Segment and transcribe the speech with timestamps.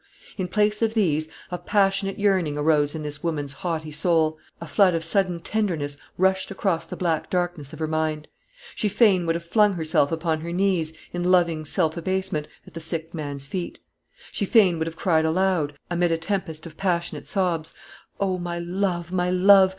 [0.35, 4.95] In place of these, a passionate yearning arose in this woman's haughty soul; a flood
[4.95, 8.27] of sudden tenderness rushed across the black darkness of her mind.
[8.73, 12.79] She fain would have flung herself upon her knees, in loving self abasement, at the
[12.79, 13.77] sick man's feet.
[14.31, 17.71] She fain would have cried aloud, amid a tempest of passionate sobs,
[18.19, 19.69] "O my love, my love!